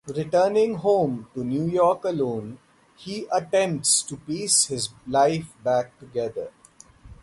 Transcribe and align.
Returning 0.07 0.73
home 0.77 1.27
to 1.35 1.43
New 1.43 1.65
York 1.67 2.05
alone, 2.05 2.57
he 2.97 3.27
attempts 3.31 4.01
to 4.01 4.17
piece 4.17 4.65
his 4.65 4.89
life 5.05 5.53
back 5.63 5.99
together. 5.99 6.49